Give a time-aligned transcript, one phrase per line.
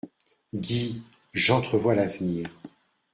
[0.55, 1.03] Guy!
[1.31, 2.47] j'entrevois l'avenir.